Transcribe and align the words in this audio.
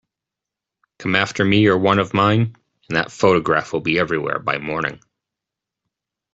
Come 0.97 1.15
after 1.15 1.45
me 1.45 1.67
or 1.67 1.77
one 1.77 1.99
of 1.99 2.11
mine, 2.15 2.55
and 2.89 2.95
that 2.97 3.11
photograph 3.11 3.71
will 3.71 3.81
be 3.81 3.99
everywhere 3.99 4.39
by 4.39 4.57
morning. 4.57 4.99